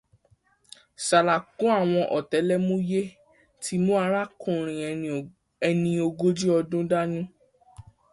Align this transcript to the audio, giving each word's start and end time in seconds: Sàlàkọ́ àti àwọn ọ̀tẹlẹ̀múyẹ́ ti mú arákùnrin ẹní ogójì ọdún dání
Sàlàkọ́ 1.05 1.67
àti 1.73 1.75
àwọn 1.81 2.03
ọ̀tẹlẹ̀múyẹ́ 2.17 3.11
ti 3.61 3.73
mú 3.85 3.91
arákùnrin 4.03 4.79
ẹní 5.69 5.89
ogójì 6.05 6.47
ọdún 6.59 6.85
dání 6.91 7.21